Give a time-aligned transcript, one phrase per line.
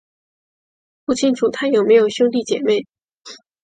[1.05, 2.87] 不清楚他有没有兄弟姊妹。